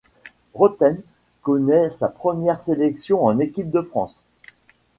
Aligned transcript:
Rothen 0.55 0.97
connaît 1.43 1.91
sa 1.91 2.07
première 2.09 2.59
sélection 2.59 3.23
en 3.23 3.37
équipe 3.37 3.69
de 3.69 3.83
France. 3.83 4.23